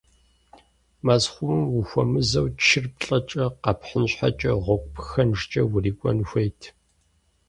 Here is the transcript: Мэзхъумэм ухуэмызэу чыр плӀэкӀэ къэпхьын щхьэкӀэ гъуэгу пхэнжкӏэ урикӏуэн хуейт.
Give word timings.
Мэзхъумэм 1.05 1.63
ухуэмызэу 1.79 2.47
чыр 2.65 2.85
плӀэкӀэ 2.97 3.45
къэпхьын 3.63 4.05
щхьэкӀэ 4.11 4.53
гъуэгу 4.63 4.91
пхэнжкӏэ 4.93 5.61
урикӏуэн 5.73 6.19
хуейт. 6.27 6.61